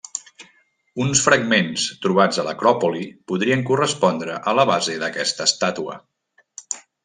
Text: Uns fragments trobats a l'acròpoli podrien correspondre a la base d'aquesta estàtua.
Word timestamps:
Uns 1.03 1.19
fragments 1.25 1.83
trobats 2.07 2.41
a 2.41 2.47
l'acròpoli 2.49 3.03
podrien 3.33 3.63
correspondre 3.69 4.41
a 4.53 4.57
la 4.61 4.69
base 4.73 4.97
d'aquesta 5.05 5.49
estàtua. 5.53 6.03